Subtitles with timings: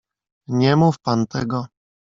[0.47, 1.65] "Nie mów pan tego!"